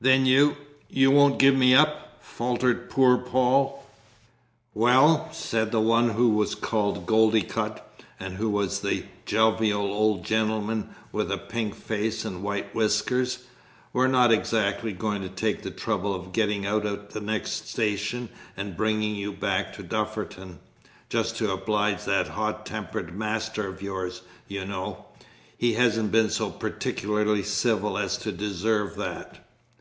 [0.00, 0.56] "Then you
[0.88, 3.86] you won't give me up?" faltered poor Paul.
[4.74, 7.80] "Well," said the one who was called Goldicutt,
[8.18, 13.44] and who was a jovial old gentleman with a pink face and white whiskers,
[13.92, 18.28] "we're not exactly going to take the trouble of getting out at the next station,
[18.56, 20.60] and bringing you back to Dufferton,
[21.10, 25.06] just to oblige that hot tempered master of yours, you know;
[25.56, 29.44] he hasn't been so particularly civil as to deserve that."